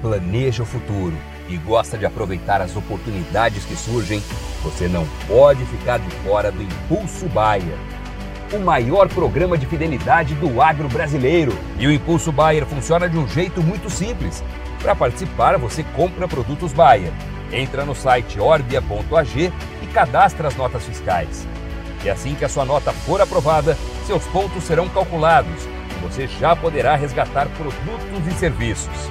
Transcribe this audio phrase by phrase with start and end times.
[0.00, 1.16] planeja o futuro
[1.48, 4.22] e gosta de aproveitar as oportunidades que surgem,
[4.62, 7.76] você não pode ficar de fora do Impulso Bayer.
[8.52, 11.52] O maior programa de fidelidade do agro brasileiro.
[11.78, 14.42] E o Impulso Bayer funciona de um jeito muito simples.
[14.80, 17.12] Para participar, você compra produtos Bayer.
[17.52, 21.46] Entra no site orbia.ag e cadastra as notas fiscais.
[22.04, 23.76] E assim que a sua nota for aprovada,
[24.06, 29.10] seus pontos serão calculados e você já poderá resgatar produtos e serviços.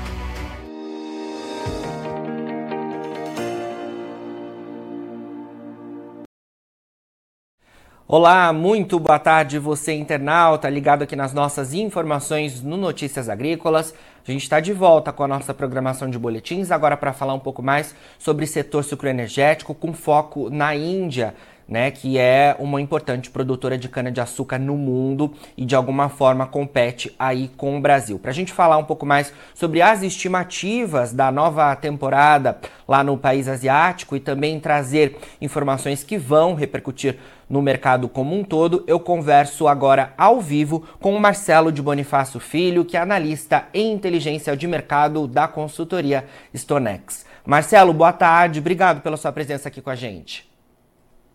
[8.13, 13.95] Olá, muito boa tarde você internauta, ligado aqui nas nossas informações no Notícias Agrícolas.
[14.27, 17.39] A gente está de volta com a nossa programação de boletins, agora para falar um
[17.39, 21.33] pouco mais sobre setor sucroenergético com foco na Índia
[21.71, 27.15] né, que é uma importante produtora de cana-de-açúcar no mundo e de alguma forma compete
[27.17, 28.19] aí com o Brasil.
[28.19, 33.17] Para a gente falar um pouco mais sobre as estimativas da nova temporada lá no
[33.17, 37.17] país asiático e também trazer informações que vão repercutir
[37.51, 42.39] no mercado como um todo, eu converso agora ao vivo com o Marcelo de Bonifácio
[42.39, 47.25] Filho, que é analista em inteligência de mercado da consultoria Stonex.
[47.45, 50.49] Marcelo, boa tarde, obrigado pela sua presença aqui com a gente.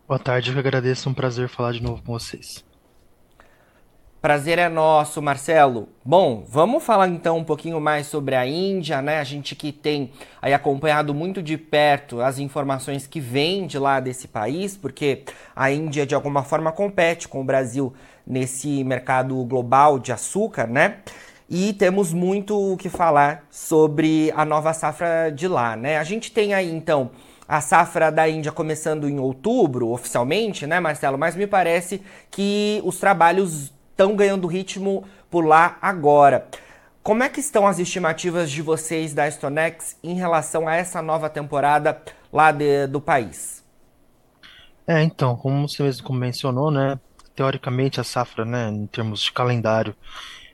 [0.07, 2.65] Boa tarde, eu agradeço, é um prazer falar de novo com vocês.
[4.27, 5.87] Prazer é nosso, Marcelo.
[6.03, 9.19] Bom, vamos falar então um pouquinho mais sobre a Índia, né?
[9.19, 10.11] A gente que tem
[10.41, 15.23] aí acompanhado muito de perto as informações que vêm de lá desse país, porque
[15.55, 17.93] a Índia de alguma forma compete com o Brasil
[18.27, 20.97] nesse mercado global de açúcar, né?
[21.49, 25.97] E temos muito o que falar sobre a nova safra de lá, né?
[25.97, 27.11] A gente tem aí então
[27.47, 31.17] a safra da Índia começando em outubro, oficialmente, né, Marcelo?
[31.17, 36.47] Mas me parece que os trabalhos estão ganhando ritmo por lá agora.
[37.01, 41.27] Como é que estão as estimativas de vocês da Stonex em relação a essa nova
[41.29, 41.99] temporada
[42.31, 43.65] lá de, do país?
[44.85, 46.99] É, então, como você mesmo mencionou, né,
[47.35, 49.95] teoricamente a safra, né, em termos de calendário,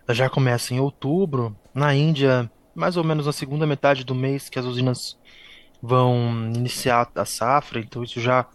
[0.09, 1.53] já começa em outubro.
[1.73, 5.17] Na Índia, mais ou menos na segunda metade do mês que as usinas
[5.81, 8.45] vão iniciar a safra, então isso já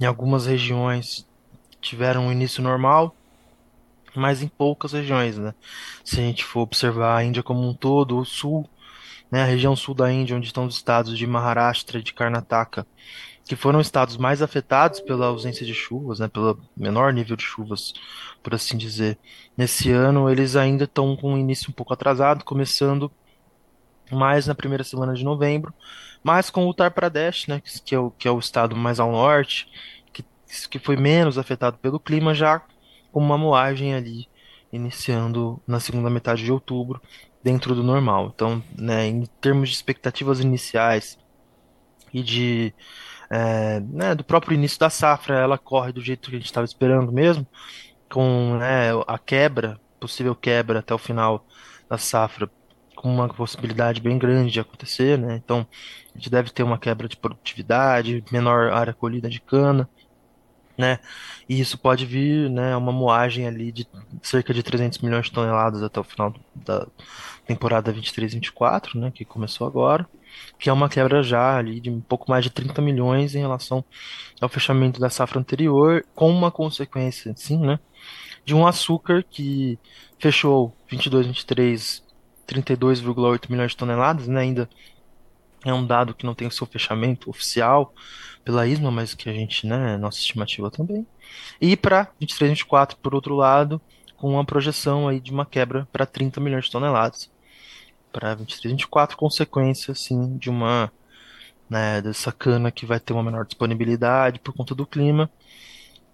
[0.00, 1.28] em algumas regiões
[1.80, 3.14] tiveram um início normal,
[4.14, 5.54] mas em poucas regiões, né?
[6.04, 8.68] Se a gente for observar a Índia como um todo, o sul,
[9.30, 12.86] né, a região sul da Índia, onde estão os estados de Maharashtra e de Karnataka,
[13.44, 17.94] que foram estados mais afetados pela ausência de chuvas, né, pelo menor nível de chuvas,
[18.42, 19.18] por assim dizer.
[19.56, 23.10] Nesse ano, eles ainda estão com um início um pouco atrasado, começando
[24.10, 25.72] mais na primeira semana de novembro,
[26.22, 29.10] mas com o Uttar Pradesh, né, que é o, que é o estado mais ao
[29.10, 29.66] norte,
[30.12, 30.22] que,
[30.68, 32.62] que foi menos afetado pelo clima, já
[33.12, 34.26] com uma moagem ali
[34.72, 37.00] iniciando na segunda metade de outubro,
[37.42, 38.32] dentro do normal.
[38.34, 41.18] Então, né, em termos de expectativas iniciais
[42.12, 42.74] e de
[43.30, 46.66] é, né, do próprio início da safra, ela corre do jeito que a gente estava
[46.66, 47.46] esperando mesmo,
[48.10, 51.46] com né, a quebra, possível quebra até o final
[51.88, 52.50] da safra
[52.94, 55.40] com uma possibilidade bem grande de acontecer, né?
[55.42, 55.66] Então,
[56.14, 59.88] a gente deve ter uma quebra de produtividade, menor área colhida de cana,
[60.82, 60.98] né?
[61.48, 63.86] E isso pode vir, né, uma moagem ali de
[64.20, 66.86] cerca de 300 milhões de toneladas até o final da
[67.46, 70.06] temporada 23-24, né, que começou agora,
[70.58, 73.84] que é uma quebra já ali de um pouco mais de 30 milhões em relação
[74.40, 77.78] ao fechamento da safra anterior, com uma consequência, sim, né,
[78.44, 79.78] de um açúcar que
[80.18, 82.02] fechou 22-23
[82.46, 84.40] 32,8 milhões de toneladas, né?
[84.40, 84.68] Ainda
[85.64, 87.94] é um dado que não tem o seu fechamento oficial
[88.44, 91.06] pela ISMA, mas que a gente, né, nossa estimativa também.
[91.60, 93.80] E para 23, 24, por outro lado,
[94.16, 97.30] com uma projeção aí de uma quebra para 30 milhões de toneladas.
[98.12, 100.92] Para 23, 24, consequência, assim, de uma,
[101.68, 105.30] né, dessa cana que vai ter uma menor disponibilidade por conta do clima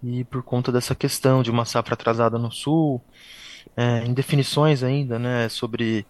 [0.03, 3.03] e por conta dessa questão de uma safra atrasada no sul,
[3.75, 6.05] é, indefinições ainda, né, sobre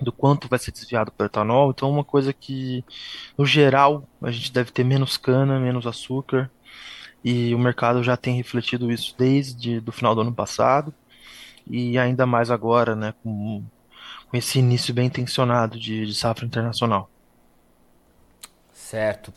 [0.00, 1.70] do quanto vai ser desviado para etanol.
[1.70, 2.84] Então, uma coisa que,
[3.36, 6.50] no geral, a gente deve ter menos cana, menos açúcar,
[7.24, 10.94] e o mercado já tem refletido isso desde o final do ano passado.
[11.66, 13.64] e ainda mais agora, né, com,
[14.30, 17.10] com esse início bem intencionado de, de safra internacional.
[18.72, 19.32] Certo.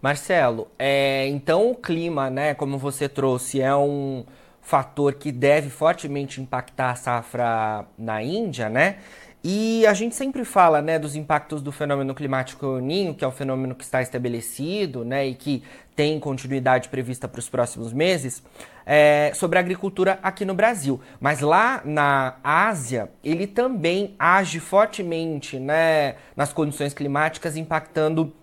[0.00, 4.24] Marcelo, é, então o clima, né, como você trouxe, é um
[4.62, 8.98] fator que deve fortemente impactar a safra na Índia, né?
[9.48, 13.28] E a gente sempre fala né, dos impactos do fenômeno climático El Ninho, que é
[13.28, 15.62] um fenômeno que está estabelecido né, e que
[15.94, 18.42] tem continuidade prevista para os próximos meses,
[18.84, 21.00] é, sobre a agricultura aqui no Brasil.
[21.20, 28.34] Mas lá na Ásia, ele também age fortemente né, nas condições climáticas, impactando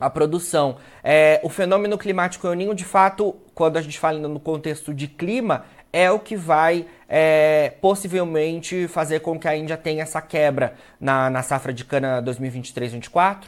[0.00, 0.78] a produção.
[1.04, 5.06] É, o fenômeno climático El Ninho, de fato, quando a gente fala no contexto de
[5.06, 10.74] clima, é o que vai é, possivelmente fazer com que a Índia tenha essa quebra
[11.00, 13.46] na, na safra de cana 2023-24?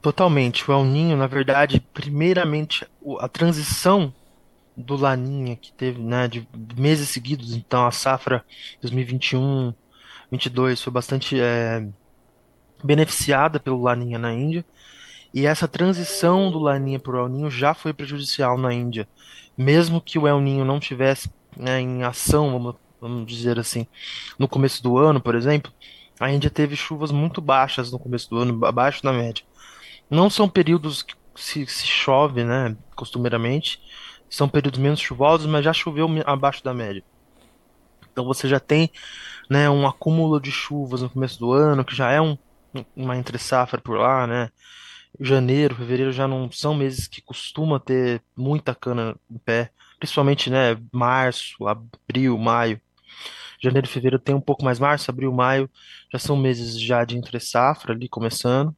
[0.00, 0.68] Totalmente.
[0.70, 2.86] O El Ninho, na verdade, primeiramente,
[3.18, 4.12] a transição
[4.76, 8.44] do Laninha, que teve né, de meses seguidos, então a safra
[8.80, 9.74] 2021
[10.30, 11.84] 22 foi bastante é,
[12.82, 14.64] beneficiada pelo Laninha na Índia.
[15.34, 19.08] E essa transição do Laninha para o El Ninho já foi prejudicial na Índia
[19.60, 23.86] mesmo que o El Ninho não tivesse né, em ação, vamos, vamos dizer assim,
[24.38, 25.70] no começo do ano, por exemplo,
[26.18, 29.44] a Índia teve chuvas muito baixas no começo do ano, abaixo da média.
[30.08, 33.82] Não são períodos que se, se chove, né, costumeiramente,
[34.30, 37.04] são períodos menos chuvosos, mas já choveu abaixo da média.
[38.10, 38.90] Então você já tem
[39.48, 42.36] né, um acúmulo de chuvas no começo do ano, que já é um,
[42.96, 44.50] uma entre safra por lá, né?
[45.20, 50.76] Janeiro, fevereiro já não são meses que costuma ter muita cana em pé, principalmente, né,
[50.90, 52.80] março, abril, maio.
[53.62, 55.68] Janeiro e fevereiro tem um pouco mais março, abril, maio,
[56.10, 58.74] já são meses já de entre safra ali começando.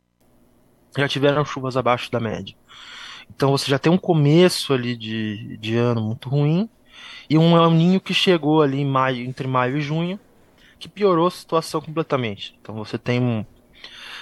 [0.99, 2.57] Já tiveram chuvas abaixo da média.
[3.31, 6.69] Então você já tem um começo ali de, de ano muito ruim
[7.31, 10.19] e um aninho que chegou ali em maio, entre maio e junho,
[10.79, 12.59] que piorou a situação completamente.
[12.61, 13.47] Então você tem um,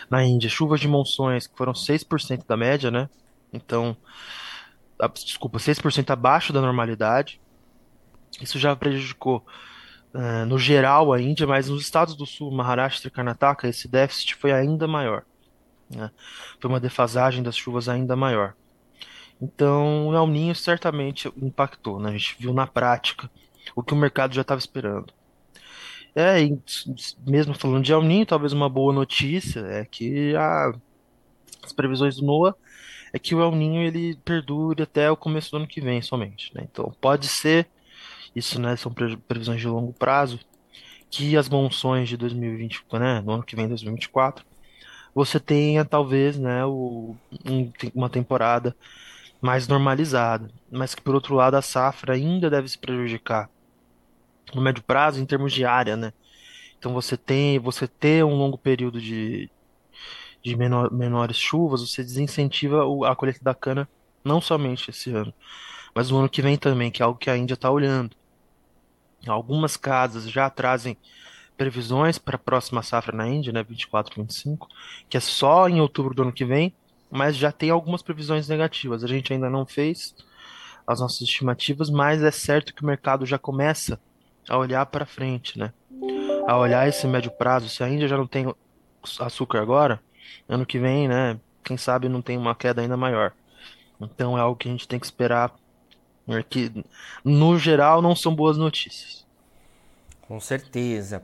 [0.08, 3.08] na Índia, chuvas de monções que foram 6% da média, né?
[3.52, 3.96] Então,
[4.98, 7.40] a, desculpa, 6% abaixo da normalidade.
[8.40, 9.44] Isso já prejudicou
[10.14, 14.36] uh, no geral a Índia, mas nos estados do sul, Maharashtra e Karnataka, esse déficit
[14.36, 15.24] foi ainda maior.
[15.90, 16.10] Né?
[16.60, 18.54] Foi uma defasagem das chuvas ainda maior.
[19.40, 22.10] Então, o El Ninho certamente impactou, né?
[22.10, 23.30] A gente viu na prática
[23.74, 25.12] o que o mercado já estava esperando.
[26.20, 26.60] É, e
[27.26, 30.70] mesmo falando de El Niño, talvez uma boa notícia é que a,
[31.62, 32.54] as previsões do NOAA
[33.10, 36.54] é que o El Niño ele perdure até o começo do ano que vem somente,
[36.54, 36.66] né?
[36.70, 37.66] Então pode ser,
[38.36, 40.38] isso né, são previsões de longo prazo,
[41.08, 44.44] que as monções de 2020, né, no ano que vem, 2024,
[45.14, 48.76] você tenha talvez, né, o, um, uma temporada
[49.40, 53.48] mais normalizada, mas que por outro lado a safra ainda deve se prejudicar
[54.54, 56.12] no médio prazo em termos de área, né?
[56.78, 59.50] Então você tem, você ter um longo período de,
[60.42, 63.88] de menor, menores chuvas, você desincentiva a colheita da cana
[64.24, 65.32] não somente esse ano,
[65.94, 68.16] mas no ano que vem também, que é algo que a Índia está olhando.
[69.26, 70.96] Algumas casas já trazem
[71.56, 74.66] previsões para a próxima safra na Índia, né, 24, 25,
[75.08, 76.74] que é só em outubro do ano que vem,
[77.10, 79.04] mas já tem algumas previsões negativas.
[79.04, 80.14] A gente ainda não fez
[80.86, 84.00] as nossas estimativas, mas é certo que o mercado já começa
[84.50, 85.72] a olhar para frente, né?
[86.46, 87.68] A olhar esse médio prazo.
[87.68, 88.52] Se a Índia já não tem
[89.20, 90.00] açúcar agora,
[90.48, 91.38] ano que vem, né?
[91.62, 93.32] Quem sabe não tem uma queda ainda maior.
[94.00, 95.54] Então é algo que a gente tem que esperar.
[96.26, 96.84] Né, que
[97.24, 99.26] no geral não são boas notícias.
[100.28, 101.22] Com certeza.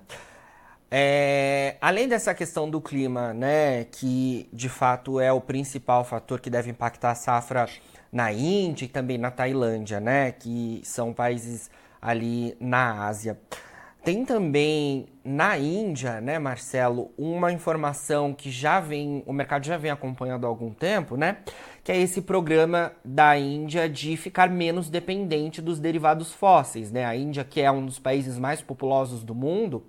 [0.90, 6.48] É, além dessa questão do clima, né, que de fato é o principal fator que
[6.48, 7.68] deve impactar a safra
[8.10, 11.70] na Índia e também na Tailândia, né, que são países
[12.06, 13.36] ali na Ásia.
[14.04, 19.90] Tem também na Índia, né, Marcelo, uma informação que já vem, o mercado já vem
[19.90, 21.38] acompanhando há algum tempo, né?
[21.82, 27.04] Que é esse programa da Índia de ficar menos dependente dos derivados fósseis, né?
[27.04, 29.82] A Índia, que é um dos países mais populosos do mundo,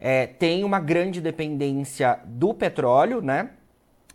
[0.00, 3.50] é, tem uma grande dependência do petróleo, né?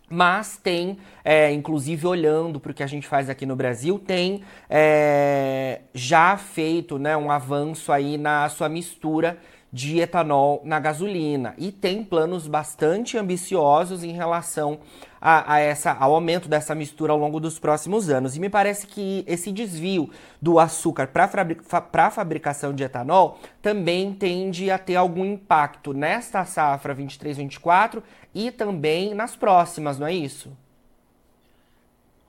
[0.08, 4.42] Mas tem, é, inclusive olhando para o que a gente faz aqui no Brasil, tem
[4.70, 9.38] é, já feito né, um avanço aí na sua mistura
[9.72, 14.78] de etanol na gasolina e tem planos bastante ambiciosos em relação
[15.20, 18.36] a, a, essa, ao aumento dessa mistura ao longo dos próximos anos.
[18.36, 20.08] E me parece que esse desvio
[20.40, 26.94] do açúcar para a fabricação de etanol também tende a ter algum impacto nesta safra
[26.94, 28.02] 23-24
[28.36, 30.56] e também nas próximas, não é isso?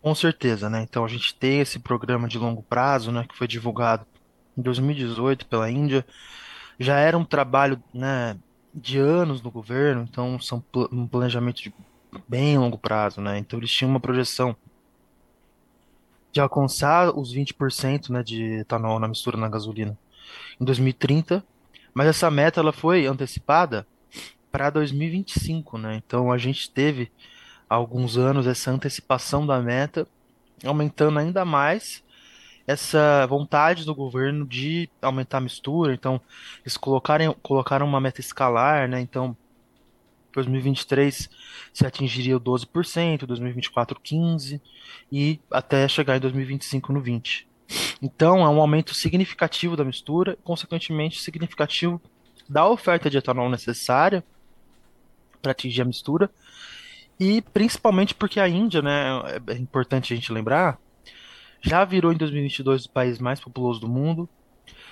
[0.01, 0.81] Com certeza, né?
[0.81, 4.05] Então a gente tem esse programa de longo prazo, né, que foi divulgado
[4.57, 6.05] em 2018 pela Índia
[6.79, 8.37] já era um trabalho, né,
[8.73, 11.73] de anos no governo, então são um planejamento de
[12.27, 13.37] bem longo prazo, né?
[13.39, 14.55] Então eles tinham uma projeção
[16.31, 19.97] de alcançar os 20%, né, de etanol na mistura na gasolina
[20.59, 21.43] em 2030,
[21.93, 23.87] mas essa meta ela foi antecipada
[24.51, 25.95] para 2025, né?
[25.95, 27.11] Então a gente teve
[27.69, 30.07] há alguns anos essa antecipação da meta,
[30.65, 32.03] aumentando ainda mais
[32.65, 35.93] essa vontade do governo de aumentar a mistura.
[35.93, 36.19] Então
[36.61, 38.99] eles colocaram, colocaram uma meta escalar, né?
[38.99, 39.35] Então
[40.33, 41.29] 2023
[41.73, 44.61] se atingiria o 12%, 2024 15%
[45.11, 47.45] e até chegar em 2025 no 20%.
[48.01, 52.01] Então é um aumento significativo da mistura, consequentemente significativo
[52.47, 54.23] da oferta de etanol necessária
[55.47, 56.29] para atingir a mistura.
[57.19, 59.07] E principalmente porque a Índia, né,
[59.47, 60.77] é importante a gente lembrar,
[61.61, 64.29] já virou em 2022 o país mais populoso do mundo.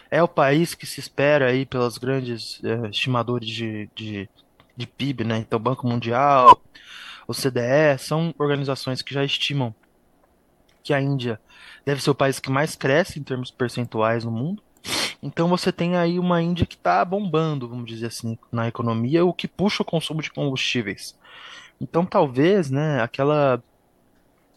[0.10, 4.30] É o país que se espera aí pelas grandes é, estimadores de, de
[4.76, 5.38] de PIB, né?
[5.38, 6.62] Então, Banco Mundial,
[7.28, 9.74] o CDE, são organizações que já estimam
[10.84, 11.40] que a Índia
[11.86, 14.62] deve ser o país que mais cresce em termos percentuais no mundo.
[15.22, 19.34] Então você tem aí uma Índia que está bombando, vamos dizer assim, na economia, o
[19.34, 21.18] que puxa o consumo de combustíveis.
[21.80, 23.62] Então talvez, né, aquela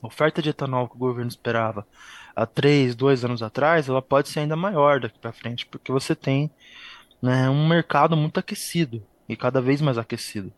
[0.02, 1.86] oferta de etanol que o governo esperava
[2.34, 6.14] há três, dois anos atrás, ela pode ser ainda maior daqui para frente, porque você
[6.14, 6.50] tem
[7.20, 10.52] né, um mercado muito aquecido e cada vez mais aquecido.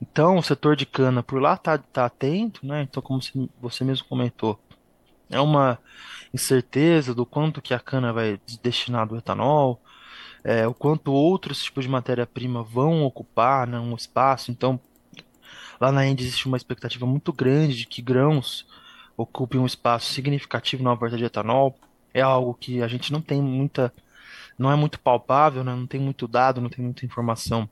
[0.00, 2.82] Então, o setor de cana por lá tá, tá atento, né?
[2.82, 3.20] Então, como
[3.60, 4.58] você mesmo comentou,
[5.30, 5.78] é uma
[6.32, 9.80] incerteza do quanto que a cana vai destinar do etanol,
[10.44, 14.50] é, o quanto outros tipos de matéria-prima vão ocupar né, um espaço.
[14.50, 14.78] Então,
[15.80, 18.66] lá na Índia existe uma expectativa muito grande de que grãos
[19.16, 21.76] ocupem um espaço significativo na oferta de etanol.
[22.14, 23.92] É algo que a gente não tem muita,
[24.58, 25.74] não é muito palpável, né?
[25.74, 27.68] não tem muito dado, não tem muita informação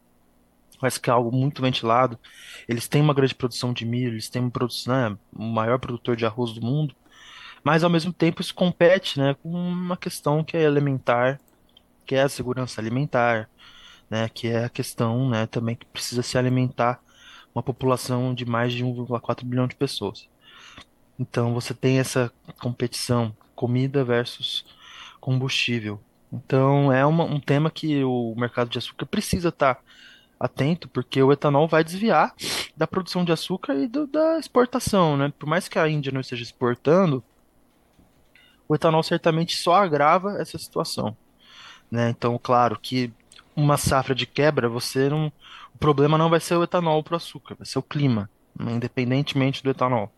[0.84, 2.18] parece que é algo muito ventilado.
[2.68, 6.26] Eles têm uma grande produção de milho, eles têm produção, né, o maior produtor de
[6.26, 6.94] arroz do mundo,
[7.64, 11.40] mas ao mesmo tempo isso compete né, com uma questão que é elementar,
[12.06, 13.49] que é a segurança alimentar,
[14.11, 17.00] né, que é a questão né, também que precisa se alimentar
[17.54, 20.28] uma população de mais de 1,4 bilhão de pessoas.
[21.18, 22.30] Então você tem essa
[22.61, 24.64] competição, comida versus
[25.21, 26.00] combustível.
[26.33, 29.83] Então é uma, um tema que o mercado de açúcar precisa estar tá
[30.38, 32.35] atento, porque o etanol vai desviar
[32.76, 35.33] da produção de açúcar e do, da exportação, né?
[35.38, 37.25] Por mais que a Índia não esteja exportando,
[38.68, 41.16] o etanol certamente só agrava essa situação,
[41.90, 42.11] né?
[42.11, 43.12] Então, claro que
[43.56, 45.33] uma safra de quebra, você não,
[45.75, 48.73] o problema não vai ser o etanol para o açúcar, vai ser o clima, né?
[48.73, 50.12] independentemente do etanol.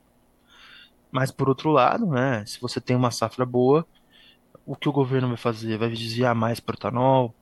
[1.11, 3.87] Mas por outro lado, né, se você tem uma safra boa,
[4.65, 5.79] o que o governo vai fazer?
[5.79, 7.35] Vai desviar mais para o etanol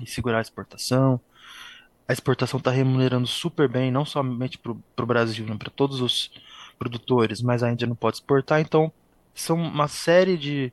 [0.00, 1.20] e segurar a exportação
[2.06, 6.30] a exportação está remunerando super bem, não somente para o Brasil, né, para todos os
[6.78, 8.92] produtores, mas a Índia não pode exportar, então
[9.34, 10.72] são uma série de,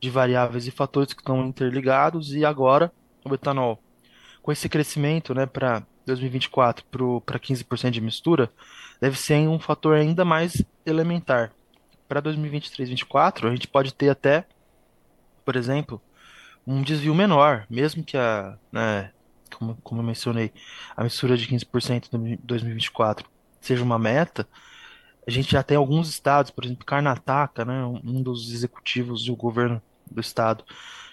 [0.00, 2.92] de variáveis e fatores que estão interligados e agora
[3.24, 3.82] o etanol,
[4.42, 6.84] com esse crescimento né, para 2024
[7.24, 8.50] para 15% de mistura,
[9.00, 11.52] deve ser um fator ainda mais elementar.
[12.08, 14.46] Para 2023 2024, a gente pode ter até,
[15.44, 16.00] por exemplo,
[16.66, 19.10] um desvio menor, mesmo que a, né,
[19.56, 20.52] como, como eu mencionei,
[20.96, 23.28] a mistura de 15% em 2024
[23.60, 24.48] seja uma meta,
[25.28, 29.82] a gente já tem alguns estados, por exemplo, Karnataka, né, um dos executivos do governo
[30.10, 30.64] do estado,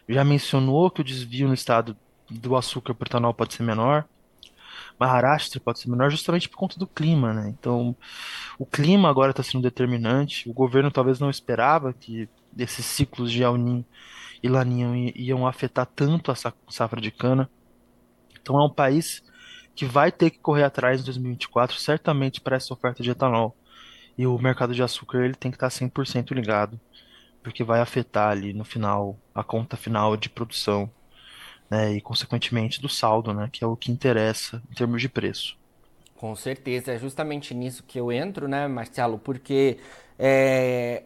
[0.08, 1.98] já mencionou que o desvio no estado
[2.30, 4.06] do açúcar por etanol pode ser menor.
[4.98, 7.50] Maharashtra pode ser menor justamente por conta do clima, né?
[7.50, 7.94] Então,
[8.58, 10.50] o clima agora está sendo determinante.
[10.50, 13.86] O governo talvez não esperava que esses ciclos de El Niño
[14.42, 16.36] e Laninha iam afetar tanto a
[16.70, 17.50] safra de cana.
[18.42, 19.22] Então é um país
[19.76, 23.54] que vai ter que correr atrás em 2024, certamente para essa oferta de etanol.
[24.18, 26.80] E o mercado de açúcar ele tem que estar 100% ligado,
[27.44, 30.90] porque vai afetar ali no final a conta final de produção,
[31.70, 35.58] né, e consequentemente do saldo, né, que é o que interessa em termos de preço.
[36.16, 39.78] Com certeza, é justamente nisso que eu entro, né, Marcelo, porque
[40.18, 41.04] é,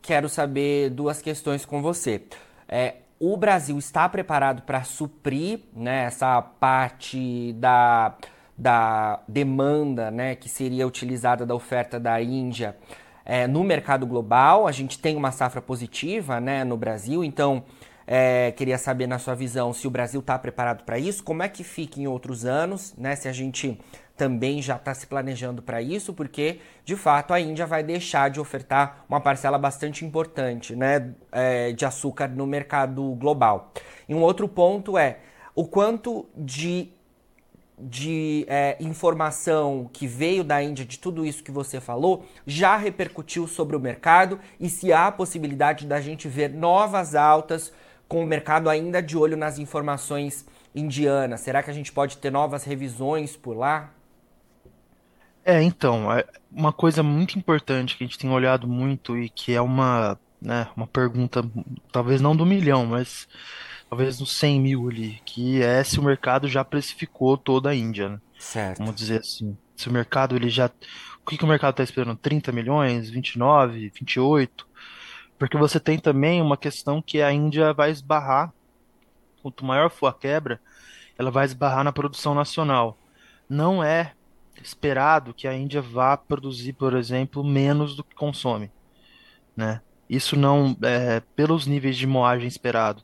[0.00, 2.22] quero saber duas questões com você.
[2.68, 8.16] É, o Brasil está preparado para suprir né, essa parte da,
[8.58, 12.76] da demanda né, que seria utilizada da oferta da Índia
[13.24, 14.66] é, no mercado global.
[14.66, 17.62] A gente tem uma safra positiva né, no Brasil, então
[18.04, 21.48] é, queria saber na sua visão se o Brasil está preparado para isso, como é
[21.48, 23.78] que fica em outros anos, né, se a gente
[24.16, 28.40] também já está se planejando para isso, porque de fato a Índia vai deixar de
[28.40, 33.72] ofertar uma parcela bastante importante né, é, de açúcar no mercado global.
[34.08, 35.18] E um outro ponto é
[35.54, 36.92] o quanto de,
[37.80, 43.46] de é, informação que veio da Índia, de tudo isso que você falou, já repercutiu
[43.46, 47.72] sobre o mercado e se há a possibilidade da gente ver novas altas
[48.08, 51.40] com o mercado ainda de olho nas informações indianas.
[51.40, 53.90] Será que a gente pode ter novas revisões por lá?
[55.44, 59.54] É, então, é uma coisa muito importante que a gente tem olhado muito e que
[59.54, 61.42] é uma, né, uma pergunta,
[61.90, 63.26] talvez não do milhão, mas
[63.88, 68.08] talvez nos 100 mil ali, que é se o mercado já precificou toda a Índia,
[68.08, 68.20] né?
[68.38, 68.78] Certo.
[68.78, 69.56] Vamos dizer assim.
[69.76, 70.66] Se o mercado ele já.
[70.66, 72.16] O que, que o mercado está esperando?
[72.16, 74.66] 30 milhões, 29, 28?
[75.38, 78.52] Porque você tem também uma questão que a Índia vai esbarrar,
[79.42, 80.60] quanto maior for a quebra,
[81.16, 82.98] ela vai esbarrar na produção nacional.
[83.48, 84.14] Não é
[84.62, 88.70] esperado que a Índia vá produzir, por exemplo, menos do que consome,
[89.56, 89.80] né?
[90.08, 93.02] Isso não é pelos níveis de moagem esperado.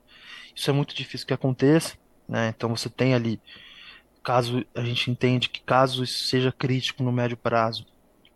[0.55, 1.97] Isso é muito difícil que aconteça,
[2.29, 2.53] né?
[2.57, 3.41] Então você tem ali,
[4.23, 7.87] caso a gente entende que caso isso seja crítico no médio prazo,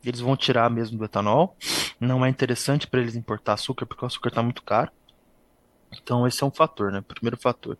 [0.05, 1.57] eles vão tirar mesmo do etanol.
[2.01, 4.91] Não é interessante para eles importar açúcar porque o açúcar está muito caro.
[5.93, 7.01] Então esse é um fator, né?
[7.01, 7.79] Primeiro fator.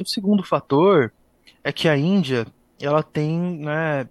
[0.00, 1.12] O segundo fator
[1.62, 2.46] é que a Índia
[2.80, 4.08] ela tem né,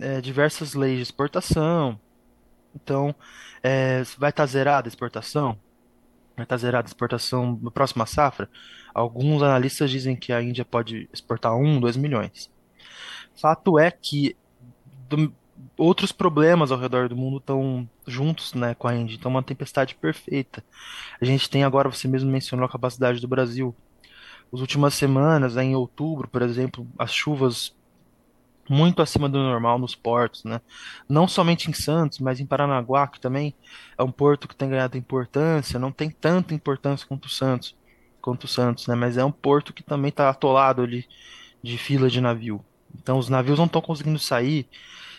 [0.00, 1.98] é, diversas leis de exportação.
[2.74, 3.14] Então,
[3.62, 5.58] é, vai estar tá zerada a exportação?
[6.36, 8.48] Vai zerada a exportação na próxima safra?
[8.94, 12.50] Alguns analistas dizem que a Índia pode exportar 1, 2 milhões.
[13.34, 14.36] Fato é que
[15.08, 15.32] do,
[15.76, 19.16] outros problemas ao redor do mundo estão juntos né, com a Índia.
[19.16, 20.64] Então, uma tempestade perfeita.
[21.20, 23.74] A gente tem agora, você mesmo mencionou a capacidade do Brasil.
[24.52, 27.74] As últimas semanas, né, em outubro, por exemplo, as chuvas
[28.68, 30.60] muito acima do normal nos portos, né?
[31.08, 33.54] Não somente em Santos, mas em Paranaguá, que também
[33.98, 37.76] é um porto que tem ganhado importância, não tem tanta importância quanto o Santos,
[38.20, 38.94] quanto o Santos, né?
[38.94, 41.06] Mas é um porto que também está atolado ali
[41.62, 42.64] de fila de navio.
[42.94, 44.68] Então os navios não estão conseguindo sair,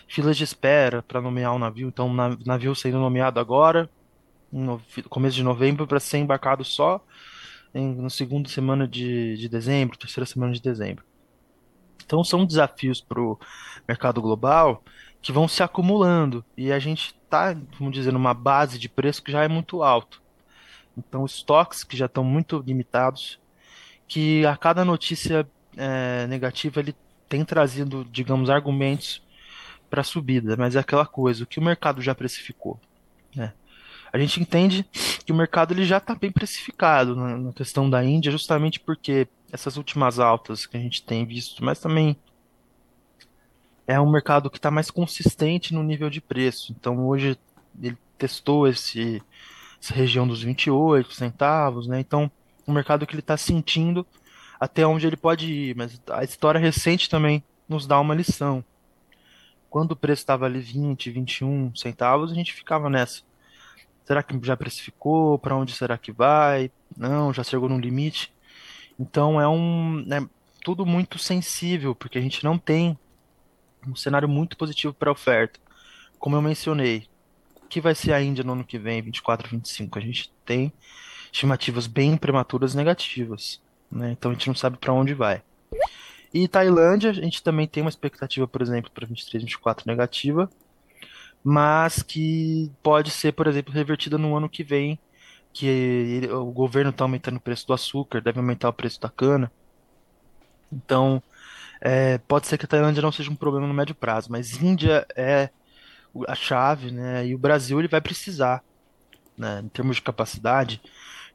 [0.08, 1.88] filas de espera para nomear o um navio.
[1.88, 3.90] Então o navio sendo nomeado agora,
[4.52, 7.04] no começo de novembro, para ser embarcado só
[7.74, 11.04] em, no segundo semana de, de dezembro, terceira semana de dezembro.
[12.04, 13.38] Então são desafios para o
[13.86, 14.82] mercado global
[15.20, 19.32] que vão se acumulando e a gente está, vamos dizer, numa base de preço que
[19.32, 20.22] já é muito alto.
[20.96, 23.40] Então estoques que já estão muito limitados,
[24.06, 26.94] que a cada notícia é, negativa ele
[27.28, 29.22] tem trazido, digamos, argumentos
[29.90, 32.78] para subida, mas é aquela coisa, o que o mercado já precificou.
[33.34, 33.52] Né?
[34.12, 34.84] A gente entende
[35.24, 39.26] que o mercado ele já está bem precificado na, na questão da Índia, justamente porque
[39.54, 42.16] essas últimas altas que a gente tem visto, mas também
[43.86, 46.72] é um mercado que está mais consistente no nível de preço.
[46.72, 47.38] Então hoje
[47.80, 49.22] ele testou esse,
[49.80, 52.00] essa região dos 28 centavos, né?
[52.00, 52.28] Então
[52.66, 54.04] um mercado que ele está sentindo
[54.58, 58.64] até onde ele pode ir, mas a história recente também nos dá uma lição.
[59.70, 63.22] Quando o preço estava ali 20, 21 centavos, a gente ficava nessa.
[64.04, 65.38] Será que já precificou?
[65.38, 66.72] Para onde será que vai?
[66.96, 68.33] Não, já chegou no limite.
[68.98, 70.26] Então é um é
[70.62, 72.98] tudo muito sensível, porque a gente não tem
[73.86, 75.60] um cenário muito positivo para a oferta.
[76.18, 77.06] Como eu mencionei,
[77.62, 79.98] o que vai ser a Índia no ano que vem, 24, 25?
[79.98, 80.72] A gente tem
[81.30, 84.12] estimativas bem prematuras negativas, né?
[84.12, 85.42] Então a gente não sabe para onde vai.
[86.32, 90.50] E Tailândia, a gente também tem uma expectativa, por exemplo, para 23, 24 negativa,
[91.44, 94.98] mas que pode ser, por exemplo, revertida no ano que vem
[95.54, 99.08] que ele, o governo está aumentando o preço do açúcar, deve aumentar o preço da
[99.08, 99.50] cana.
[100.70, 101.22] Então,
[101.80, 105.06] é, pode ser que a Tailândia não seja um problema no médio prazo, mas Índia
[105.16, 105.48] é
[106.26, 107.26] a chave, né?
[107.26, 108.64] E o Brasil ele vai precisar,
[109.38, 109.60] né?
[109.64, 110.80] Em termos de capacidade,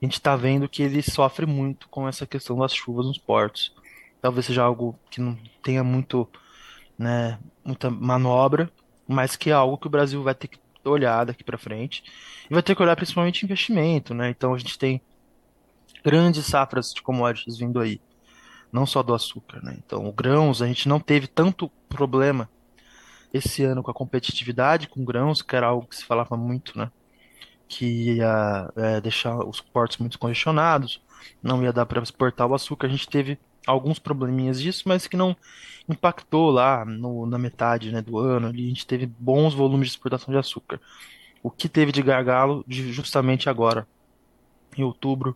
[0.02, 3.74] a gente está vendo que ele sofre muito com essa questão das chuvas nos portos.
[4.22, 6.28] Talvez seja algo que não tenha muito,
[6.98, 8.70] né, muita manobra,
[9.08, 12.04] mas que é algo que o Brasil vai ter que olhar daqui para frente.
[12.50, 14.30] E vai ter que olhar principalmente investimento, né?
[14.30, 15.02] Então a gente tem
[16.04, 18.02] grandes safras de commodities vindo aí,
[18.72, 19.78] não só do açúcar, né?
[19.86, 22.50] Então, o grãos, a gente não teve tanto problema
[23.34, 26.92] esse ano com a competitividade com grãos, que era algo que se falava muito, né?
[27.68, 31.02] Que ia é, deixar os portos muito congestionados,
[31.42, 32.88] não ia dar para exportar o açúcar.
[32.88, 35.36] A gente teve alguns probleminhas disso, mas que não
[35.88, 38.48] impactou lá no, na metade né, do ano.
[38.48, 40.80] Ali, a gente teve bons volumes de exportação de açúcar.
[41.42, 43.88] O que teve de gargalo justamente agora,
[44.78, 45.36] em outubro.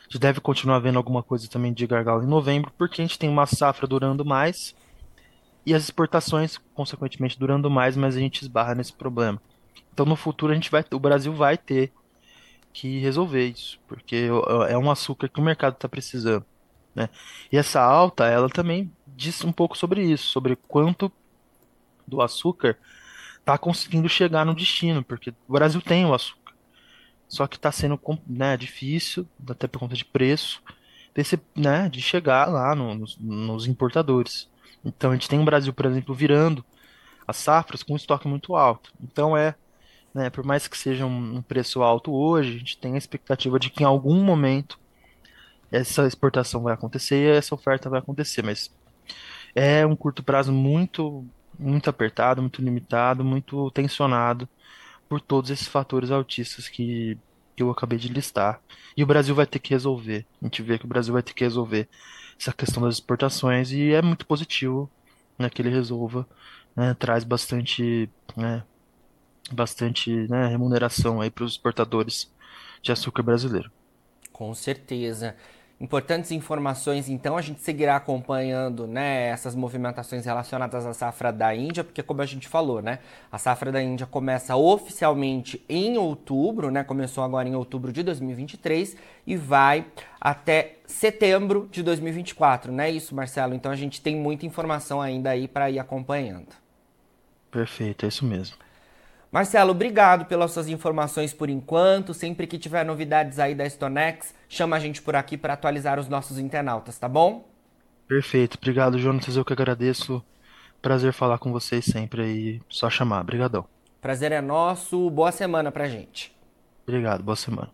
[0.00, 3.18] A gente deve continuar vendo alguma coisa também de gargalo em novembro, porque a gente
[3.18, 4.74] tem uma safra durando mais
[5.64, 9.40] e as exportações, consequentemente, durando mais, mas a gente esbarra nesse problema.
[9.92, 11.92] Então, no futuro, a gente vai, o Brasil vai ter
[12.72, 14.28] que resolver isso, porque
[14.68, 16.44] é um açúcar que o mercado está precisando.
[17.00, 17.08] Né?
[17.50, 21.10] E essa alta, ela também diz um pouco sobre isso, sobre quanto
[22.06, 22.76] do açúcar
[23.38, 26.52] está conseguindo chegar no destino, porque o Brasil tem o açúcar,
[27.26, 30.62] só que está sendo né, difícil, até por conta de preço,
[31.14, 34.46] desse, né, de chegar lá no, nos, nos importadores.
[34.84, 36.62] Então a gente tem um Brasil, por exemplo, virando
[37.26, 38.92] as safras com um estoque muito alto.
[39.02, 39.54] Então é,
[40.12, 43.70] né, por mais que seja um preço alto hoje, a gente tem a expectativa de
[43.70, 44.78] que em algum momento
[45.70, 48.70] essa exportação vai acontecer e essa oferta vai acontecer, mas
[49.54, 51.24] é um curto prazo muito
[51.58, 54.48] muito apertado, muito limitado, muito tensionado
[55.08, 56.10] por todos esses fatores
[56.72, 57.18] que,
[57.56, 58.60] que eu acabei de listar.
[58.96, 60.24] E o Brasil vai ter que resolver.
[60.40, 61.88] A gente vê que o Brasil vai ter que resolver
[62.38, 64.90] essa questão das exportações e é muito positivo
[65.38, 66.26] né, que ele resolva.
[66.74, 68.62] Né, traz bastante, né,
[69.52, 72.32] bastante né, remuneração aí para os exportadores
[72.80, 73.70] de açúcar brasileiro.
[74.32, 75.36] Com certeza.
[75.80, 81.82] Importantes informações, então a gente seguirá acompanhando né, essas movimentações relacionadas à safra da Índia,
[81.82, 82.98] porque como a gente falou, né,
[83.32, 88.94] a safra da Índia começa oficialmente em outubro, né, começou agora em outubro de 2023
[89.26, 89.86] e vai
[90.20, 93.54] até setembro de 2024, não é isso, Marcelo?
[93.54, 96.48] Então a gente tem muita informação ainda aí para ir acompanhando.
[97.50, 98.56] Perfeito, é isso mesmo.
[99.32, 102.12] Marcelo, obrigado pelas suas informações por enquanto.
[102.12, 106.08] Sempre que tiver novidades aí da Stonex, chama a gente por aqui para atualizar os
[106.08, 107.48] nossos internautas, tá bom?
[108.08, 108.58] Perfeito.
[108.58, 109.36] Obrigado, Jonas.
[109.36, 110.20] Eu que agradeço.
[110.82, 112.60] Prazer falar com vocês sempre aí.
[112.68, 113.20] Só chamar.
[113.20, 113.64] Obrigadão.
[114.00, 115.08] Prazer é nosso.
[115.10, 116.34] Boa semana pra gente.
[116.82, 117.22] Obrigado.
[117.22, 117.70] Boa semana.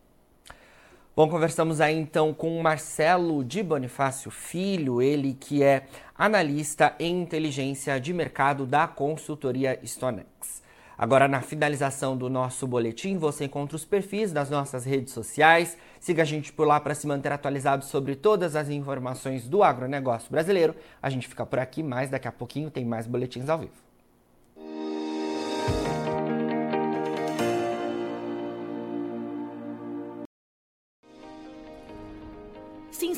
[1.16, 7.98] Bom, conversamos aí então com Marcelo de Bonifácio Filho, ele que é analista em inteligência
[7.98, 10.65] de mercado da consultoria Stonex.
[10.98, 15.76] Agora, na finalização do nosso boletim, você encontra os perfis das nossas redes sociais.
[16.00, 20.30] Siga a gente por lá para se manter atualizado sobre todas as informações do agronegócio
[20.30, 20.74] brasileiro.
[21.02, 23.85] A gente fica por aqui, mas daqui a pouquinho tem mais boletins ao vivo.